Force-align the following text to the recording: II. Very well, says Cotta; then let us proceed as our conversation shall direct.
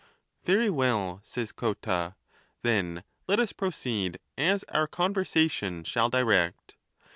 II. 0.01 0.33
Very 0.55 0.69
well, 0.71 1.21
says 1.23 1.51
Cotta; 1.51 2.15
then 2.63 3.03
let 3.27 3.39
us 3.39 3.53
proceed 3.53 4.19
as 4.35 4.63
our 4.63 4.87
conversation 4.87 5.83
shall 5.83 6.09
direct. 6.09 6.75